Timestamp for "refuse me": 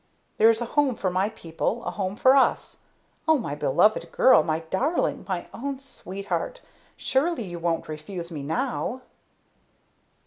7.87-8.41